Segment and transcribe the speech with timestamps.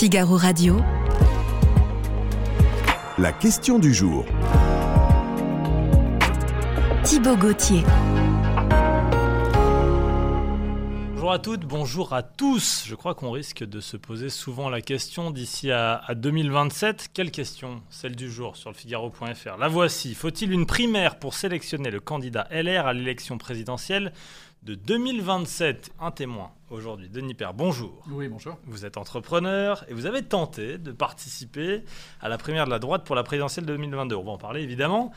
[0.00, 0.80] Figaro Radio.
[3.18, 4.24] La question du jour.
[7.04, 7.82] Thibaut Gauthier.
[11.12, 12.84] Bonjour à toutes, bonjour à tous.
[12.86, 17.10] Je crois qu'on risque de se poser souvent la question d'ici à, à 2027.
[17.12, 19.58] Quelle question Celle du jour sur le Figaro.fr.
[19.58, 20.14] La voici.
[20.14, 24.14] Faut-il une primaire pour sélectionner le candidat LR à l'élection présidentielle?
[24.62, 28.04] De 2027 Un témoin aujourd'hui, Denis Père, bonjour.
[28.10, 28.58] Oui, bonjour.
[28.66, 31.82] Vous êtes entrepreneur et vous avez tenté de participer
[32.20, 34.14] à la primaire de la droite pour la présidentielle de 2022.
[34.14, 35.12] On va en parler évidemment.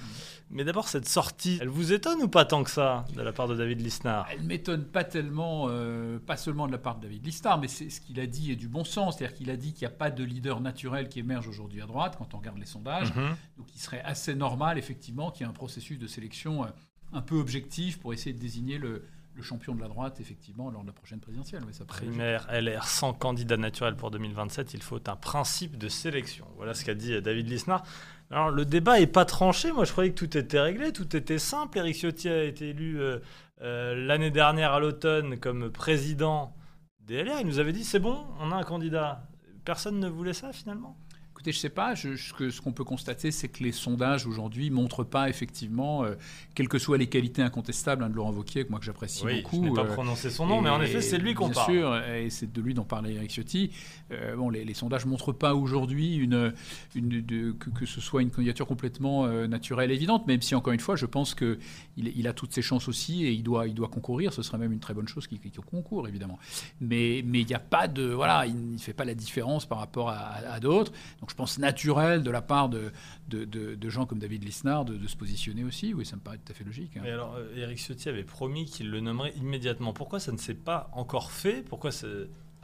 [0.50, 3.48] Mais d'abord, cette sortie, elle vous étonne ou pas tant que ça de la part
[3.48, 4.28] de David Lisnard?
[4.32, 7.90] Elle m'étonne pas tellement, euh, pas seulement de la part de David Lisnard, mais c'est
[7.90, 9.18] ce qu'il a dit est du bon sens.
[9.18, 11.86] C'est-à-dire qu'il a dit qu'il n'y a pas de leader naturel qui émerge aujourd'hui à
[11.86, 13.14] droite quand on regarde les sondages.
[13.14, 13.36] Mhm.
[13.58, 16.68] Donc il serait assez normal, effectivement, qu'il y ait un processus de sélection euh,
[17.12, 19.04] un peu objectif pour essayer de désigner le,
[19.36, 21.64] le champion de la droite, effectivement, lors de la prochaine présidentielle.
[21.88, 26.46] Primaire LR sans candidat naturel pour 2027, il faut un principe de sélection.
[26.56, 27.84] Voilà ce qu'a dit euh, David Lisnard.
[28.30, 29.72] Alors le débat est pas tranché.
[29.72, 31.78] Moi je croyais que tout était réglé, tout était simple.
[31.78, 33.20] Éric Ciotti a été élu euh,
[33.62, 36.56] euh, l'année dernière à l'automne comme président
[37.02, 37.40] des LR.
[37.42, 39.28] Il nous avait dit c'est bon, on a un candidat.
[39.66, 40.98] Personne ne voulait ça finalement?
[41.44, 41.94] Écoutez, je sais pas.
[41.94, 46.16] Je, ce qu'on peut constater, c'est que les sondages aujourd'hui montrent pas effectivement, euh,
[46.56, 49.42] quelles que soient les qualités incontestables hein, de Laurent Wauquiez, que moi que j'apprécie oui,
[49.42, 49.58] beaucoup.
[49.66, 51.48] je n'ai pas euh, prononcé son nom, mais en Et effet c'est de lui qu'on
[51.48, 51.74] bien parle.
[51.74, 53.72] sûr, et c'est de lui dont parlait Eric Ciotti.
[54.12, 56.54] Euh, bon, les, les sondages montrent pas aujourd'hui une,
[56.96, 60.72] une, de- que, que ce soit une candidature complètement naturelle et évidente, même si encore
[60.72, 61.60] une fois, je pense que
[61.98, 64.32] il, il a toutes ses chances aussi et il doit, il doit concourir.
[64.32, 66.40] Ce serait même une très bonne chose qu'il qu'il concourt, évidemment.
[66.80, 69.80] Mais mais il n'y a pas de voilà, il ne fait pas la différence par
[69.80, 70.94] rapport à, à- à d'autres.
[71.20, 72.92] Donc je pense naturel de la part de,
[73.28, 75.92] de, de- gens comme David Lisnard de, se positionner aussi.
[75.92, 76.96] Oui, ça me paraît tout à fait logique.
[76.96, 77.00] hein.
[77.02, 79.94] Mais alors, euh, Éric Ciotti avait promis qu'il le nommerait immédiatement.
[79.94, 81.64] Pourquoi ça ne s'est pas encore fait?
[81.64, 81.92] Pourquoi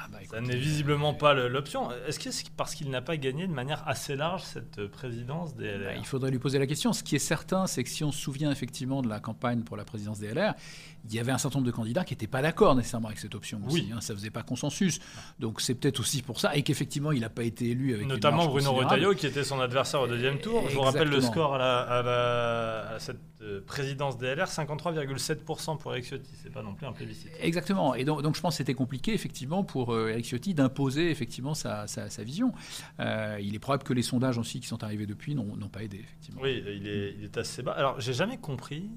[0.02, 3.18] Ah bah, ça n'est visiblement pas le- l'option Est-ce que c'est parce qu'il n'a pas
[3.18, 6.58] gagné de manière assez large cette euh, présidence des LR Bah, il faudrait lui poser
[6.58, 6.94] la question.
[6.94, 9.76] Ce qui est certain, c'est que si on se souvient effectivement de la campagne pour
[9.76, 10.54] la présidence des LR,
[11.06, 13.36] il y avait un certain nombre de candidats qui n'étaient pas d'accord nécessairement avec cette
[13.36, 13.82] option aussi.
[13.82, 13.92] Oui.
[13.94, 14.02] hein.
[14.02, 15.00] ça faisait pas consensus.
[15.40, 16.56] Donc c'est peut-être aussi pour ça.
[16.56, 18.72] Et qu'effectivement, il n'a pas été élu avec une Notamment Bruno.
[18.74, 20.64] Retailleau, qui était son adversaire au deuxième tour.
[20.70, 23.20] Je vous rappelle le score à, la- à la- à cette
[23.66, 26.32] présidence des LR 53,7% pour Éric Ciotti.
[26.42, 27.32] C'est pas non plus un plébiscite.
[27.42, 27.96] Exactement.
[27.96, 31.54] Et donc, donc je pense que c'était compliqué effectivement pour euh, Eric Ciotti d'imposer effectivement
[31.54, 32.52] sa, sa- sa vision.
[33.00, 35.84] Euh, il est probable que les sondages aussi qui sont arrivés depuis n'ont n'ont pas
[35.84, 36.42] aidé effectivement.
[36.44, 37.72] Oui, il est, il est assez bas.
[37.72, 38.90] Alors, j'ai jamais compris,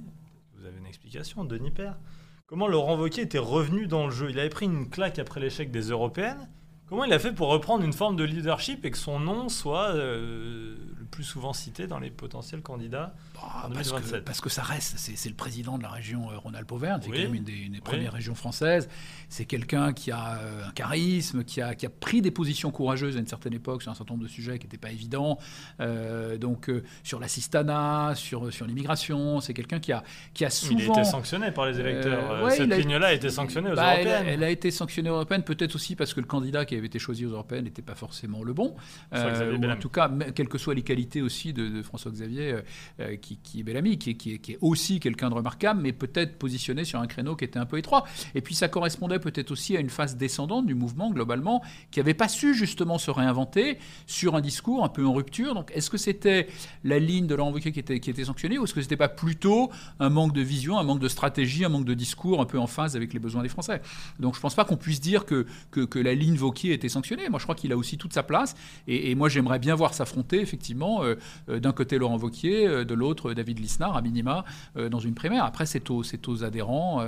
[0.58, 1.98] vous avez une explication, Denis Père,
[2.46, 4.30] comment Laurent Wauquiez était revenu dans le jeu.
[4.30, 6.48] Il avait pris une claque après l'échec des européennes.
[6.92, 9.94] Comment il a fait pour reprendre une forme de leadership et que son nom soit
[9.94, 14.24] euh, le plus souvent cité dans les potentiels candidats Bah, En parce, que, 2027.
[14.26, 17.16] parce que ça reste, c'est c'est le président de la région euh, Rhône-Alpes-Auvergne, c'est Oui.
[17.16, 18.90] quand même une des, une des premières régions françaises.
[19.30, 23.16] C'est quelqu'un qui a euh, un charisme, qui a, qui a pris des positions courageuses
[23.16, 25.38] à une certaine époque sur un certain nombre de sujets qui n'étaient pas évidents.
[25.80, 26.70] Euh, donc
[27.04, 30.02] sur l'assistanat, sur, sur l'immigration, c'est quelqu'un qui a,
[30.34, 30.78] qui a souvent...
[30.78, 32.44] Il a été sanctionné par les électeurs.
[32.44, 34.34] Ouais, Cette a- ligne-là a été sanctionnée aux Bah, elle, a, européennes.
[34.34, 36.98] elle a été sanctionnée aux européennes, peut-être aussi parce que le candidat qui avait été
[36.98, 38.74] choisi aux européennes n'était pas forcément le bon.
[39.14, 42.60] Euh, ou en tout cas, quelles que soient les qualités aussi de, de François-Xavier, euh,
[43.00, 45.92] euh, qui, qui est Bellamy, qui, qui est, qui est aussi quelqu'un de remarquable, mais
[45.92, 48.04] peut-être positionné sur un créneau qui était un peu étroit.
[48.34, 52.14] Et puis ça correspondait peut-être aussi à une phase descendante du mouvement globalement, qui n'avait
[52.14, 55.54] pas su justement se réinventer sur un discours un peu en rupture.
[55.54, 56.48] Donc est-ce que c'était
[56.82, 59.08] la ligne de Laurent Wauquiez qui était, qui était sanctionnée, ou est-ce que c'était pas
[59.08, 59.70] plutôt
[60.00, 62.66] un manque de vision, un manque de stratégie, un manque de discours un peu en
[62.66, 63.80] phase avec les besoins des Français?
[64.18, 66.36] Donc je pense pas qu'on puisse dire que, que, que la ligne
[66.70, 67.28] Était sanctionnée.
[67.28, 68.54] Moi je crois qu'il a aussi toute sa place.
[68.86, 71.16] Et, moi j'aimerais bien voir s'affronter effectivement euh,
[71.48, 74.44] euh, d'un côté Laurent Vauquier, euh, de l'autre David Lisnard, à minima,
[74.76, 75.44] dans une primaire.
[75.44, 77.04] Après c'est aux, aux adhérents,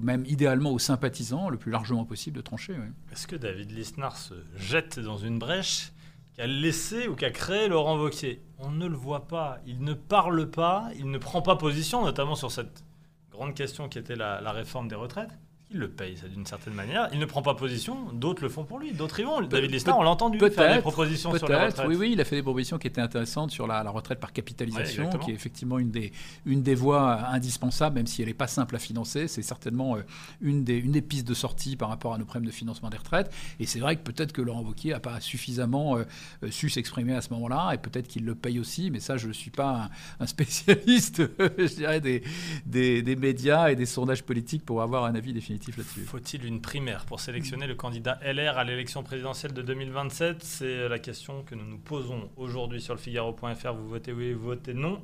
[0.00, 2.74] même idéalement aux sympathisants, le plus largement possible de trancher.
[3.12, 5.92] Est-ce que David Lisnard se jette dans une brèche
[6.36, 10.50] qu'a laissé ou qu'a créé Laurent Wauquiez On ne le voit pas, il ne parle
[10.50, 12.84] pas, il ne prend pas position, notamment sur cette
[13.30, 15.30] grande question qui était la réforme des retraites.
[15.72, 17.08] Il le paye, ça d'une certaine manière.
[17.12, 19.40] Il ne prend pas position, d'autres le font pour lui, d'autres y vont.
[19.40, 21.88] David Lisnard, on l'a entendu faire des propositions sur Peut-être, retraites.
[21.88, 24.32] oui, oui, il a fait des propositions qui étaient intéressantes sur la, la retraite par
[24.32, 26.12] capitalisation, qui est effectivement une des,
[26.46, 29.28] une des voies indispensables, même si elle n'est pas simple à financer.
[29.28, 30.02] C'est certainement euh,
[30.40, 32.98] une, des, une des pistes de sortie par rapport à nos problèmes de financement des
[32.98, 33.32] retraites.
[33.58, 36.04] Et c'est vrai que peut-être que Laurent Wauquiez n'a pas suffisamment euh,
[36.44, 39.28] euh, su s'exprimer à ce moment-là, et peut-être qu'il le paye aussi, mais ça, je
[39.28, 41.22] ne suis pas un, un spécialiste,
[41.58, 42.22] je dirais, des,
[42.66, 45.61] des, des médias et des sondages politiques pour avoir un avis définitif
[46.06, 50.98] Faut-il une primaire pour sélectionner le candidat LR à l'élection présidentielle de 2027 C'est la
[50.98, 53.72] question que nous nous posons aujourd'hui sur le Figaro.fr.
[53.72, 55.02] Vous votez oui, vous votez non.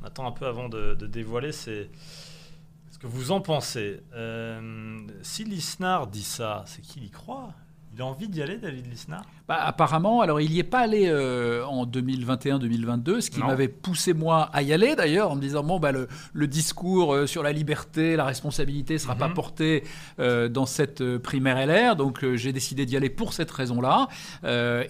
[0.00, 1.90] On attend un peu avant de, de dévoiler c'est
[2.90, 4.00] ce que vous en pensez.
[4.14, 7.54] Euh, si Lisnard dit ça, c'est qu'il y croit.
[7.94, 9.24] Il a envie d'y aller, David Lisnard?
[9.48, 14.12] Bah, Apparemment, alors il n'y est pas allé euh, en 2021-2022, ce qui m'avait poussé
[14.12, 17.42] moi à y aller d'ailleurs, en me disant bon, bah, le, le discours euh, sur
[17.42, 19.34] la liberté, la responsabilité ne sera pas mhm.
[19.34, 19.84] porté
[20.20, 24.08] euh, dans cette primaire LR, donc j'ai décidé d'y aller pour cette raison-là,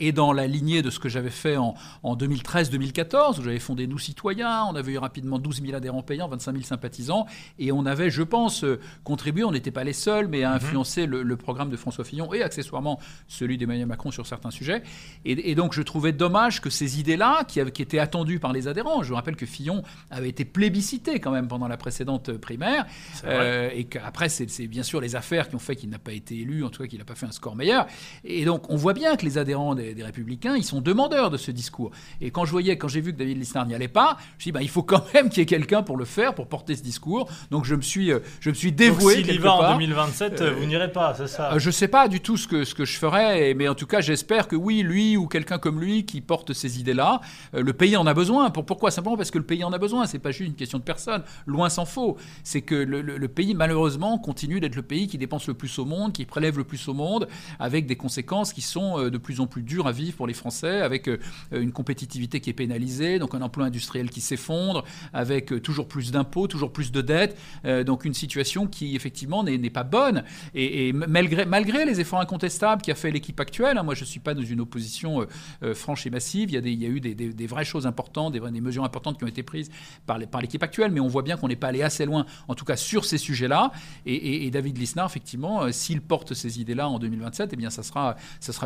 [0.00, 3.86] et dans la lignée de ce que j'avais fait en, en 2013-2014, où j'avais fondé
[3.86, 7.26] Nous Citoyens, on avait eu rapidement 12 000 adhérents payants, 25 000 sympathisants,
[7.58, 8.64] et on avait, je pense,
[9.04, 10.56] contribué, on n'était pas les seuls, mais à mhm.
[10.56, 14.82] influencer le, le programme de François Fillon et accessoirement celui d'Emmanuel Macron sur certains sujets.
[15.24, 19.02] Et, donc je trouvais dommage que ces idées-là, qui, qui, étaient attendues par les adhérents,
[19.02, 22.86] je vous rappelle que Fillon avait été plébiscité quand même pendant la précédente primaire,
[23.24, 26.38] euh, et qu'après c'est bien sûr les affaires qui ont fait qu'il n'a pas été
[26.38, 27.86] élu, en tout cas qu'il n'a pas fait un score meilleur.
[28.24, 31.50] Et donc on voit bien que les adhérents des, Républicains, ils sont demandeurs de ce
[31.50, 31.90] discours.
[32.20, 34.40] Et quand je voyais, quand j'ai vu que David Lisnard n'y allait pas, je me
[34.40, 36.48] suis dit, bah, il faut quand même qu'il y ait quelqu'un pour le faire, pour
[36.48, 37.28] porter ce discours.
[37.50, 39.16] Donc je me suis, euh, je me suis dévoué.
[39.16, 41.88] Donc s'il y va en 2027, euh, vous n'irez pas, c'est ça Je ne sais
[41.88, 44.54] pas du tout ce que, ce que je ferais, mais en tout cas, j'espère que
[44.54, 47.20] oui, lui ou quelqu'un comme lui qui porte ces idées-là,
[47.54, 48.50] euh, le pays en a besoin.
[48.50, 48.92] pourquoi?
[48.92, 50.06] Simplement parce que le pays en a besoin.
[50.06, 51.24] C'est pas juste une question de personne.
[51.46, 52.16] Loin s'en faut.
[52.44, 56.12] C'est que le, pays, malheureusement, continue d'être le pays qui dépense le plus au monde,
[56.12, 57.26] qui prélève le plus au monde,
[57.58, 60.34] avec des conséquences qui sont euh, de plus en plus dures à vivre pour les
[60.34, 61.18] Français, avec euh,
[61.50, 66.46] une compétitivité qui est pénalisée, donc un emploi industriel qui s'effondre, avec toujours plus d'impôts,
[66.46, 67.36] toujours plus de dettes,
[67.84, 70.22] donc une situation qui effectivement n'est pas bonne.
[70.54, 73.78] Et, et malgré, malgré les efforts incontestables qui a fait l'équipe actuelle.
[73.78, 73.82] Hein.
[73.82, 75.26] Moi, je ne suis pas dans une opposition euh,
[75.62, 76.50] euh, franche et massive.
[76.50, 79.42] Il y a, il eu des, vraies choses importantes, des, mesures importantes qui ont été
[79.42, 79.70] prises
[80.06, 82.64] par, l'équipe actuelle, mais on voit bien qu'on n'est pas allé assez loin, en tout
[82.64, 83.72] cas sur ces sujets-là.
[84.06, 88.16] Et, David Lisnard, effectivement, euh, s'il porte ces idées-là en 2027, eh bien, ça sera,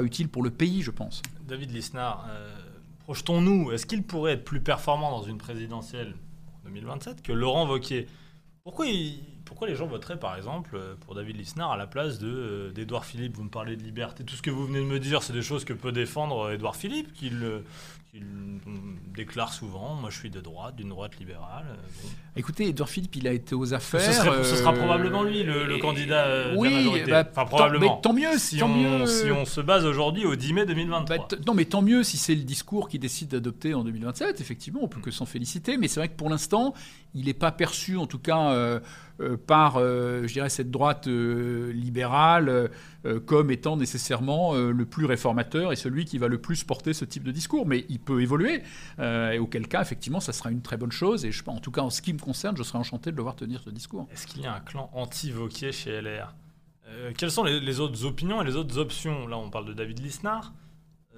[0.03, 1.23] utile pour le pays, je pense.
[1.47, 2.29] David Lisnard,
[3.05, 6.15] projetons-nous, est-ce qu'il pourrait être plus performant dans une présidentielle
[6.61, 8.07] en 2027 que Laurent Wauquiez?
[8.65, 8.87] Pourquoi,
[9.53, 13.37] pourquoi les gens voteraient, par exemple, pour David Lisnard à la place euh, d'Edouard Philippe?
[13.37, 14.25] Vous me parlez de liberté.
[14.25, 16.75] Tout ce que vous venez de me dire, c'est des choses que peut défendre Edouard
[16.75, 17.45] Philippe, qu'il
[18.14, 18.61] il
[19.14, 21.64] déclare souvent Moi, je suis de droite, d'une droite libérale.
[22.37, 24.00] Écoutez, Edouard Philippe, il a été aux affaires.
[24.00, 27.11] Ce, sera, euh, probablement lui, le, candidat euh, oui, de la majorité.
[27.11, 27.97] Bah, enfin, probablement.
[27.97, 28.38] Tant, mieux.
[28.38, 29.06] Si, tant on, mieux.
[29.06, 31.17] si on se base aujourd'hui au 10 mai 2023.
[31.17, 34.41] Bah, non, mais tant mieux si c'est le discours qu'il décide d'adopter en 2027.
[34.41, 35.76] Effectivement, on peut que s'en féliciter.
[35.76, 36.75] Mais c'est vrai que pour l'instant,
[37.15, 38.50] il n'est pas perçu, en tout cas.
[38.50, 38.81] Euh,
[39.47, 42.70] par, je dirais, cette droite libérale
[43.25, 47.23] comme étant nécessairement le plus réformateur et celui qui va le plus porter ce type
[47.23, 47.65] de discours.
[47.65, 48.63] Mais il peut évoluer,
[48.99, 51.25] euh, et auquel cas, effectivement, ça sera une très bonne chose.
[51.25, 53.23] Et je, en tout cas, en ce qui me concerne, je serais enchanté de le
[53.23, 54.09] voir tenir ce discours.
[54.13, 56.35] Est-ce qu'il y a un clan anti-Vauquier chez LR
[56.89, 59.27] euh, Quelles sont les, autres opinions et les autres options?
[59.27, 60.53] Là, on parle de David Lisnard.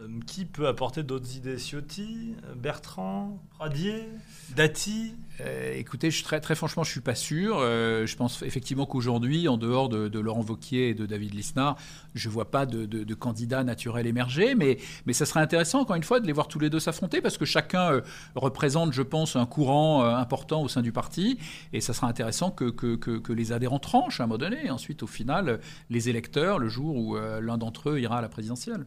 [0.00, 1.56] Euh, qui peut apporter d'autres idées?
[1.56, 4.08] Ciotti, Bertrand, Pradier,
[4.56, 5.14] Dati?
[5.40, 7.58] Euh, écoutez, très, franchement, je suis pas sûr.
[7.58, 11.76] Euh, je pense effectivement qu'aujourd'hui, en dehors de, Laurent Vauquier et de David Lisnard,
[12.14, 14.56] je vois pas de, de, candidats naturels émerger.
[14.56, 17.20] Mais, mais ça serait intéressant, encore une fois, de les voir tous les deux s'affronter
[17.20, 18.00] parce que chacun
[18.34, 21.38] représente, je pense, un courant important au sein du parti.
[21.72, 24.66] Et ça sera intéressant que, que, que, les adhérents tranchent à un moment donné.
[24.66, 28.28] Et ensuite, au final, les électeurs, le jour où l'un d'entre eux ira à la
[28.28, 28.86] présidentielle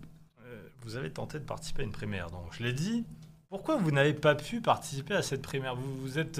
[0.87, 2.31] vous avez tenté de participer à une primaire.
[2.31, 3.05] Donc, je l'ai dit.
[3.49, 5.75] Pourquoi vous n'avez pas pu participer à cette primaire?
[5.75, 6.39] Vous vous êtes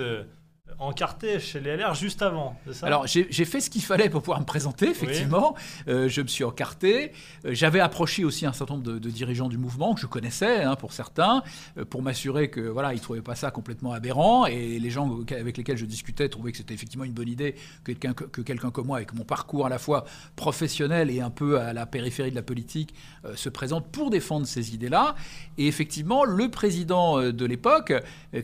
[0.80, 2.88] encarté chez les LR juste avant, c'est ça?
[2.88, 5.56] Alors, j'ai fait ce qu'il fallait pour pouvoir me présenter, effectivement.
[5.88, 7.12] Euh, je me suis encarté.
[7.46, 10.76] Euh, j'avais approché aussi un certain nombre de, dirigeants du mouvement que je connaissais, hein,
[10.76, 11.44] pour certains,
[11.78, 14.46] euh, pour m'assurer que voilà, ils trouvaient pas ça complètement aberrant.
[14.46, 17.92] Et les gens avec lesquels je discutais trouvaient que c'était effectivement une bonne idée que
[17.92, 21.60] quelqu'un que, quelqu'un comme moi, avec mon parcours à la fois professionnel et un peu
[21.60, 22.94] à la périphérie de la politique,
[23.36, 25.16] se présente pour défendre ces idées-là.
[25.58, 27.94] Et effectivement, le président de l'époque,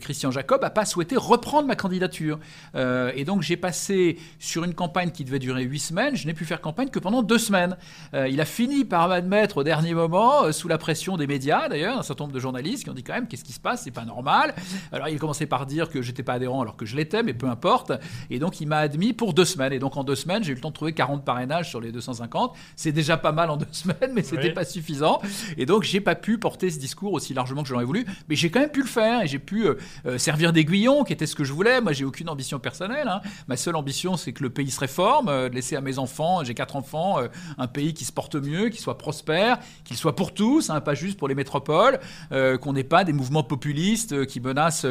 [0.00, 2.23] Christian Jacob, n'a pas souhaité reprendre ma candidature.
[2.74, 6.34] Euh, et donc j'ai passé sur une campagne qui devait durer huit semaines, je n'ai
[6.34, 7.76] pu faire campagne que pendant deux semaines.
[8.14, 11.68] Euh, il a fini par m'admettre au dernier moment, euh, sous la pression des médias
[11.68, 13.82] d'ailleurs, un certain nombre de journalistes qui ont dit quand même qu'est-ce qui se passe,
[13.84, 14.54] c'est pas normal.
[14.92, 17.46] Alors il commençait par dire que j'étais pas adhérent alors que je l'étais, mais peu
[17.46, 17.92] importe.
[18.30, 19.72] Et donc il m'a admis pour deux semaines.
[19.72, 21.92] Et donc en deux semaines, j'ai eu le temps de trouver 40 parrainages sur les
[21.92, 22.56] 250.
[22.76, 25.20] C'est déjà pas mal en deux semaines, mais c'était pas suffisant.
[25.56, 28.50] Et donc j'ai pas pu porter ce discours aussi largement que j'aurais voulu, mais j'ai
[28.50, 29.66] quand même pu le faire et j'ai pu
[30.16, 31.80] servir d'aiguillon, qui était ce que je voulais.
[31.80, 33.08] Moi j'ai aucune ambition personnelle.
[33.08, 33.20] Hein.
[33.48, 36.44] Ma seule ambition, c'est que le pays se réforme, euh, de laisser à mes enfants,
[36.44, 37.26] j'ai quatre enfants, euh,
[37.58, 40.94] un pays qui se porte mieux, qui soit prospère, qu'il soit pour tous, hein, pas
[40.94, 41.98] juste pour les métropoles,
[42.30, 44.86] euh, qu'on n'ait pas des mouvements populistes qui menacent,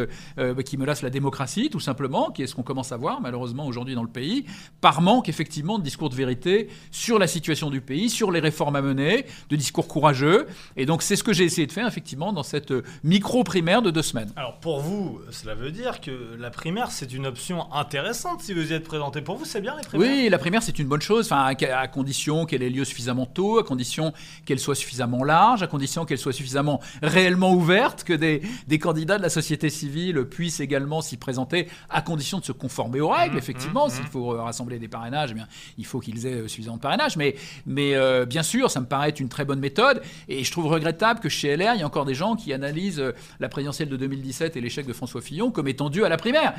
[0.65, 3.95] qui menacent la démocratie, tout simplement, qui est ce qu'on commence à voir malheureusement aujourd'hui
[3.95, 4.45] dans le pays,
[4.81, 8.75] par manque effectivement de discours de vérité sur la situation du pays, sur les réformes
[8.75, 10.47] à mener, de discours courageux.
[10.75, 14.01] Et donc c'est ce que j'ai essayé de faire effectivement dans cette micro-primaire de deux
[14.01, 14.31] semaines.
[14.35, 18.55] Alors pour vous, cela veut dire que la primaire, c'est c'est une option intéressante si
[18.55, 19.21] vous y êtes présenté.
[19.21, 21.87] Pour vous, c'est bien les primaires Oui, la primaire, c'est une bonne chose, enfin, à,
[21.87, 24.13] condition qu'elle ait lieu suffisamment tôt, à condition
[24.45, 29.19] qu'elle soit suffisamment large, à condition qu'elle soit suffisamment réellement ouverte, que des, des candidats
[29.19, 33.35] de la société civile puissent également s'y présenter, à condition de se conformer aux règles,
[33.35, 33.87] Mmh, effectivement.
[33.87, 34.07] mmh, S'il mmh.
[34.07, 37.15] faut euh, rassembler des parrainages, eh bien, il faut qu'ils aient euh, suffisamment de parrainages.
[37.15, 37.35] Mais,
[37.67, 40.01] mais euh, bien sûr, ça me paraît être une très bonne méthode.
[40.27, 42.99] Et je trouve regrettable que chez LR, il y a encore des gens qui analysent
[42.99, 46.17] euh, la présidentielle de 2017 et l'échec de François Fillon comme étant dû à la
[46.17, 46.53] primaire.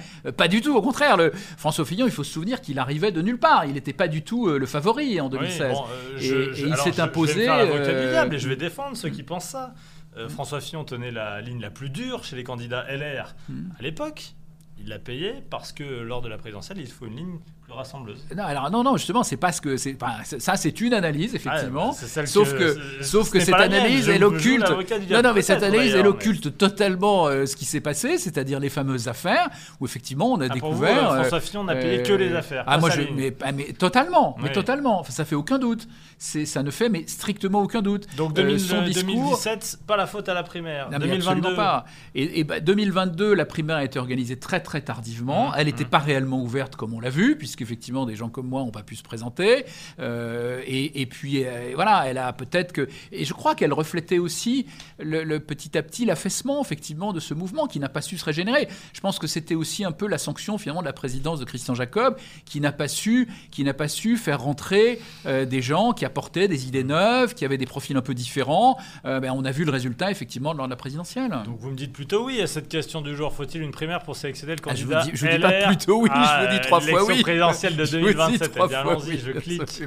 [0.44, 1.16] Pas du tout, au contraire.
[1.16, 3.64] Le, François Fillon, il faut se souvenir qu'il arrivait de nulle part.
[3.64, 5.70] Il n'était pas du tout euh, le favori en 2016.
[5.70, 8.10] Oui, bon, euh, Et- je- et je- il s'est Je imposé, vais faire euh, du
[8.10, 9.72] diable et je vais défendre ceux qui pensent ça.
[10.18, 13.70] Euh, François Fillon tenait la ligne la plus dure chez les candidats LR Hmm.
[13.78, 14.34] à l'époque.
[14.78, 18.23] Il l'a payé parce que lors de la présidentielle, il faut une ligne plus rassembleuse.
[18.37, 19.97] Non, alors non, non, justement, c'est pas ce que c'est.
[20.00, 21.90] enfin, ça, c'est une analyse, effectivement.
[21.92, 24.68] Ah, c'est celle sauf que- que, sauf que cette mienne, analyse, elle occulte.
[25.11, 28.68] Non, non, mais cette analyse, elle occulte totalement euh, ce qui s'est passé, c'est-à-dire les
[28.68, 29.49] fameuses affaires
[29.80, 31.11] où effectivement on a Ah, pour vous, découvert.
[31.11, 33.52] euh, euh, François Fillon n'a payé que les euh, affaires, Ah, moi, je, mais, ah,
[33.52, 35.00] mais totalement, mais totalement.
[35.00, 35.88] Enfin, ça fait aucun doute.
[36.18, 38.06] C'est, ça ne fait mais strictement aucun doute.
[38.16, 39.14] Donc Euh, 2000 son discours.
[39.14, 40.87] 2017, pas la faute à la primaire.
[40.90, 41.85] Non, mais 2022, absolument pas.
[42.14, 45.49] Et, et bah, 2022, la primaire a été organisée très très tardivement.
[45.49, 45.88] Mmh, Elle n'était mmh.
[45.88, 48.96] pas réellement ouverte comme on l'a vu, puisqu'effectivement des gens comme moi n'ont pas pu
[48.96, 49.64] se présenter.
[50.00, 52.88] Euh, et, et puis euh, voilà, elle a peut-être que.
[53.12, 54.66] Et je crois qu'elle reflétait aussi
[54.99, 58.25] le, le petit à petit l'affaissement effectivement de ce mouvement qui n'a pas su se
[58.25, 58.68] régénérer.
[58.92, 61.75] Je pense que c'était aussi un peu la sanction finalement de la présidence de Christian
[61.75, 66.04] Jacob qui n'a pas su, qui n'a pas su faire rentrer euh, des gens qui
[66.04, 68.76] apportaient des idées neuves, qui avaient des profils un peu différents.
[69.04, 71.30] Ben, on a vu le résultat effectivement lors de la présidentielle.
[71.44, 73.32] Donc vous me dites plutôt oui à cette question du jour.
[73.32, 76.00] Faut-il une primaire pour sélectionner le Ah, je vous candidat dis- je dis pas plutôt
[76.02, 77.23] oui, je vous dis trois fois oui.
[77.52, 78.52] Présidentielle de Je vous dis 2027.
[78.52, 79.82] trois Eh bien, allons-y, je clique.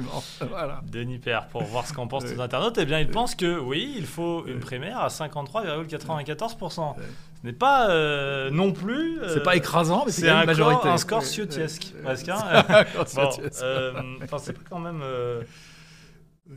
[0.48, 0.80] Voilà.
[0.90, 2.78] Denis Père pour voir ce qu'en pensent les internautes.
[2.78, 6.94] Eh bien, il pense que oui, il faut une primaire à 53,94%.
[7.40, 9.20] Ce n'est pas euh, non plus.
[9.20, 10.82] euh, C'est pas écrasant, mais c'est un, une majorité.
[10.82, 11.22] score- un score
[11.94, 12.02] Ouais.
[12.02, 12.28] presque.
[12.28, 12.84] hein.
[13.14, 13.30] Bon,
[13.62, 13.92] euh,
[14.24, 15.42] enfin, c'est pas quand même euh,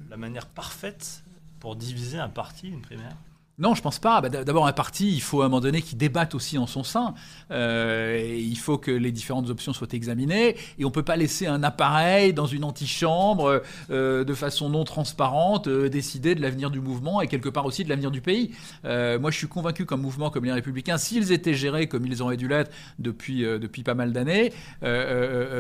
[0.10, 1.24] la manière parfaite
[1.60, 3.16] pour diviser un parti, une primaire.
[3.62, 4.22] Non, je pense pas.
[4.22, 6.84] Bah, D'abord, un parti, il faut à un moment donné qu'il débatte aussi en son
[6.84, 7.14] sein.
[7.52, 10.56] Euh, il faut que les différentes options soient examinées.
[10.80, 15.68] Et on peut pas laisser un appareil dans une antichambre euh, de façon non transparente
[15.68, 18.52] euh, décider de l'avenir du mouvement et quelque part aussi de l'avenir du pays.
[18.84, 22.38] Moi, je suis convaincu qu'un mouvement comme les Républicains, s'ils étaient gérés comme ils auraient
[22.38, 24.54] dû l'être depuis, depuis pas mal d'années,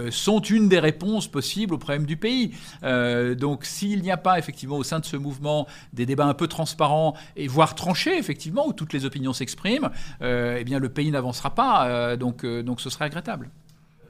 [0.10, 2.52] sont une des réponses possibles aux problèmes du pays.
[2.82, 6.48] Donc, s'il n'y a pas effectivement au sein de ce mouvement des débats un peu
[6.48, 9.90] transparents et voire effectivement, où toutes les opinions s'expriment,
[10.22, 11.88] euh, eh bien, le pays n'avancera pas.
[11.88, 13.50] euh, donc, euh, donc, ce serait regrettable.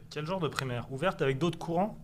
[0.10, 1.98] Quel genre de primaire Ouverte avec d'autres courants?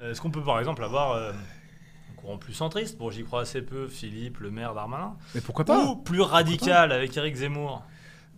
[0.00, 2.96] Euh, Est-ce qu'on peut par exemple avoir un courant plus centriste?
[2.98, 5.16] Bon, j'y crois assez peu, Philippe, le maire Darmanin.
[5.34, 7.82] Mais pourquoi Ou plus radical avec Éric Zemmour?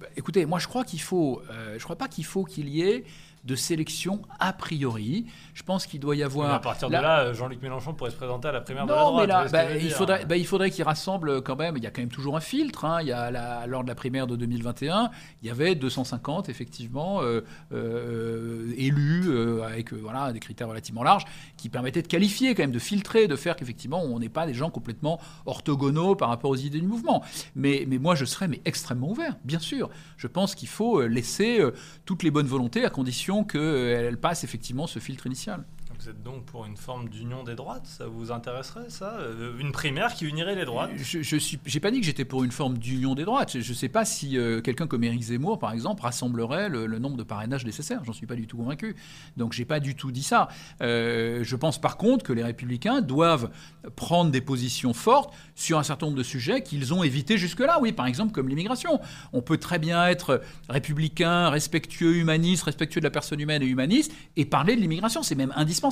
[0.01, 2.83] Bah, Écoutez, moi je crois qu'il faut, euh, je crois pas qu'il faut qu'il y
[2.83, 3.05] ait
[3.45, 5.27] de sélection a priori.
[5.53, 6.53] Je pense qu'il doit y avoir.
[6.53, 9.11] À partir de là, Jean-Luc Mélenchon pourrait se présenter à la primaire de la Non,
[9.11, 9.27] droite.
[9.29, 11.77] mais là, bah, il, faudrait, bah, il faudrait qu'il rassemble quand même.
[11.77, 12.85] Il y a quand même toujours un filtre.
[12.85, 12.99] hein.
[13.03, 15.11] Il y a la- lors de la primaire de 2021,
[15.43, 21.25] il y avait 250 effectivement euh, euh, élus euh, avec voilà des critères relativement larges
[21.57, 24.55] qui permettaient de qualifier quand même, de filtrer, de faire qu'effectivement on n'est pas des
[24.55, 27.23] gens complètement orthogonaux par rapport aux idées du mouvement.
[27.55, 29.91] Mais, mais moi je serais mais extrêmement ouvert, bien sûr.
[30.17, 31.61] Je pense qu'il faut laisser
[32.05, 35.65] toutes les bonnes volontés à condition qu'elles passent effectivement ce filtre initial.
[36.01, 39.17] Vous êtes donc pour une forme d'union des droites Ça vous intéresserait, ça?
[39.21, 40.91] Euh, Une primaire qui unirait les droites?
[40.97, 41.23] Je,
[41.65, 43.59] j'ai pas dit que j'étais pour une forme d'union des droites.
[43.61, 46.99] Je ne sais pas si euh, quelqu'un comme Éric Zemmour, par exemple, rassemblerait le, le
[46.99, 48.03] nombre de parrainages nécessaires.
[48.05, 48.97] J'en suis pas du tout convaincu.
[49.37, 50.49] Donc j'ai pas du tout dit ça.
[50.83, 53.51] Euh, je pense par contre que les Républicains doivent
[53.95, 57.79] prendre des positions fortes sur un certain nombre de sujets qu'ils ont évités jusque-là.
[57.81, 59.01] Oui, par exemple comme l'immigration.
[59.33, 64.13] On peut très bien être républicain, respectueux, humaniste, respectueux de la personne humaine et humaniste,
[64.37, 65.23] et parler de l'immigration.
[65.23, 65.84] C'est même indispensable.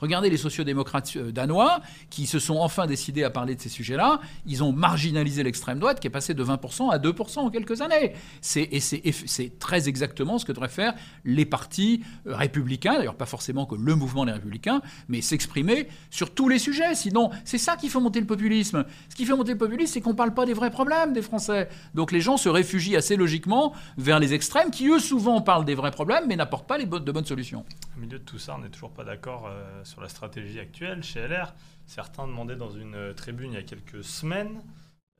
[0.00, 4.20] Regardez les sociodémocrates euh, danois qui se sont enfin décidés à parler de ces sujets-là.
[4.46, 8.14] Ils ont marginalisé l'extrême droite qui est passée de 20% à 2% en quelques années.
[8.56, 13.66] Et c'est, très exactement ce que devraient faire les partis euh, républicains, d'ailleurs pas forcément
[13.66, 16.94] que le mouvement des républicains, mais s'exprimer sur tous les sujets.
[16.94, 18.84] Sinon, c'est ça qui fait monter le populisme.
[19.08, 21.22] Ce qui fait monter le populisme, c'est qu'on ne parle pas des vrais problèmes des
[21.22, 21.68] Français.
[21.94, 25.74] Donc les gens se réfugient assez logiquement vers les extrêmes qui, eux, souvent parlent des
[25.74, 27.64] vrais problèmes, mais n'apportent pas de bonnes solutions.
[27.96, 31.02] Au milieu de tout ça, on n'est toujours pas d'accord euh, sur la stratégie actuelle
[31.02, 31.54] chez LR.
[31.86, 34.62] Certains demandaient dans une euh, tribune il y a quelques semaines,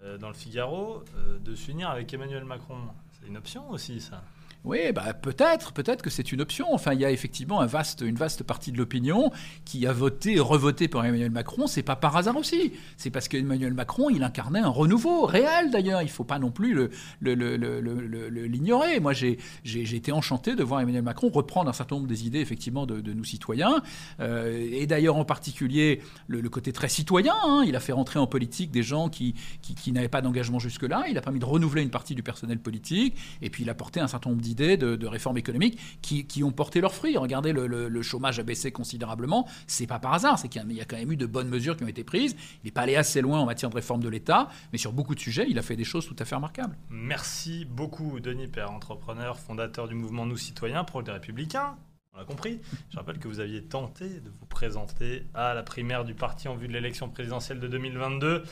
[0.03, 1.05] euh, dans le Figaro,
[1.41, 2.79] de s'unir avec Emmanuel Macron.
[3.13, 4.23] C'est une option aussi, ça.
[4.65, 6.67] Oui, bah, peut-être, peut-être que c'est une option.
[6.73, 9.31] Enfin, il y a effectivement une vaste partie de l'opinion
[9.65, 11.67] qui a voté, revoté pour Emmanuel Macron.
[11.67, 12.73] C'est pas par hasard aussi.
[12.97, 16.03] C'est parce qu'Emmanuel Macron, il incarnait un renouveau réel d'ailleurs.
[16.03, 16.89] Il faut pas non plus
[17.23, 18.99] l'ignorer.
[19.01, 22.87] Moi, j'ai été enchanté de voir Emmanuel Macron reprendre un certain nombre des idées effectivement
[22.87, 23.83] de, nos citoyens.
[24.21, 27.35] Euh, et d'ailleurs en particulier le, côté très citoyen.
[27.45, 27.65] Hein.
[27.67, 31.05] Il a fait rentrer en politique des gens qui, qui, n'avaient pas d'engagement jusque-là.
[31.09, 33.17] Il a permis de renouveler une partie du personnel politique.
[33.43, 36.81] Et puis il a porté un certain nombre d'idées de, réformes économiques qui, ont porté
[36.81, 37.17] leurs fruits.
[37.17, 39.49] Regardez, le, chômage a baissé considérablement.
[39.67, 41.85] C'est pas par hasard, c'est qu'il y, a quand même eu de bonnes mesures qui
[41.85, 42.37] ont été prises.
[42.63, 45.15] Il n'est pas allé assez loin en matière de réforme de l'État, mais sur beaucoup
[45.15, 46.77] de sujets, il a fait des choses tout à fait remarquables.
[46.91, 51.77] Merci beaucoup, Denis Père, entrepreneur, fondateur du mouvement Nous Citoyens, pour les Républicains.
[52.15, 52.61] On l'a compris.
[52.91, 56.55] Je rappelle que vous aviez tenté de vous présenter à la primaire du parti en
[56.55, 58.43] vue de l'élection présidentielle de 2022.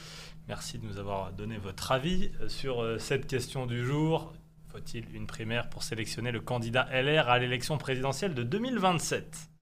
[0.49, 4.35] Merci de nous avoir donné votre avis sur euh, cette question du jour.
[4.75, 9.49] Faut-il une primaire pour sélectionner le candidat LR à l'élection présidentielle de 2027